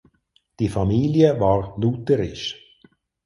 [0.59, 2.79] Die Familie war lutherisch.